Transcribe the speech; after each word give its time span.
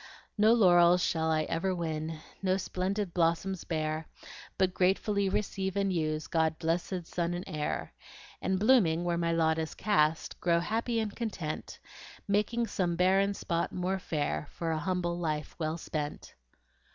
No 0.35 0.51
laurels 0.53 1.03
shall 1.03 1.29
I 1.29 1.43
ever 1.43 1.75
win, 1.75 2.21
No 2.41 2.57
splendid 2.57 3.13
blossoms 3.13 3.63
bear, 3.65 4.07
But 4.57 4.73
gratefully 4.73 5.29
receive 5.29 5.75
and 5.75 5.93
use 5.93 6.25
God's 6.25 6.55
blessed 6.57 7.05
sun 7.05 7.35
and 7.35 7.43
air; 7.47 7.93
And, 8.41 8.57
blooming 8.59 9.03
where 9.03 9.19
my 9.19 9.31
lot 9.31 9.59
is 9.59 9.75
cast, 9.75 10.41
Grow 10.41 10.59
happy 10.59 10.99
and 10.99 11.15
content, 11.15 11.77
Making 12.27 12.65
some 12.65 12.95
barren 12.95 13.35
spot 13.35 13.71
more 13.71 13.99
fair, 13.99 14.47
For 14.49 14.71
a 14.71 14.79
humble 14.79 15.19
life 15.19 15.53
well 15.59 15.77
spent. 15.77 16.33